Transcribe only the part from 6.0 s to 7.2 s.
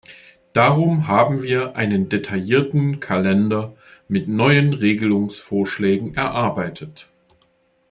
erarbeitet.